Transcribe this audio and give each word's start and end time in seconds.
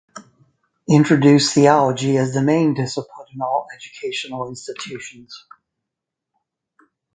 Introduced 0.89 1.53
theology 1.53 2.17
as 2.17 2.33
the 2.33 2.41
main 2.41 2.73
discipline 2.73 3.27
in 3.35 3.39
all 3.43 3.67
educational 3.71 4.49
institutions. 4.49 5.45